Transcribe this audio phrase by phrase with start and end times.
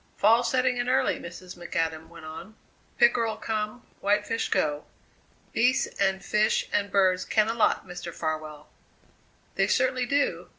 [0.17, 1.55] "Fall's setting in early," Mrs.
[1.55, 2.55] McAdam went on;
[2.97, 4.85] "pickerel come; whitefish go.
[5.53, 8.11] Beasts and fish and birds ken a lot, Mr.
[8.11, 8.67] Farwell."
[9.53, 10.49] "They certainly do.